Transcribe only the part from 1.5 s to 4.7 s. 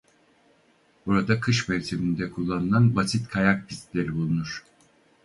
mevsiminde kullanılan basit kayak pistleri bulunur.